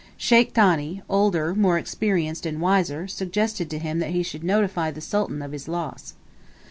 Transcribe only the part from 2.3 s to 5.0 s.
and wiser, suggested to him that he should notify the